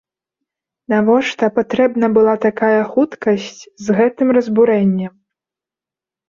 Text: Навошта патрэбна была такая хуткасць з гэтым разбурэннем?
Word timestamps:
Навошта 0.93 1.49
патрэбна 1.57 2.09
была 2.15 2.33
такая 2.45 2.79
хуткасць 2.95 3.61
з 3.89 3.99
гэтым 3.99 4.27
разбурэннем? 4.39 5.13